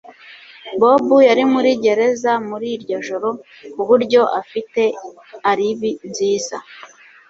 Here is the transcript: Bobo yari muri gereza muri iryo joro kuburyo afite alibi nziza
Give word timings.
Bobo 0.79 1.15
yari 1.27 1.43
muri 1.53 1.69
gereza 1.83 2.31
muri 2.49 2.67
iryo 2.75 2.97
joro 3.07 3.29
kuburyo 3.73 4.21
afite 4.41 4.81
alibi 5.49 5.91
nziza 6.09 6.55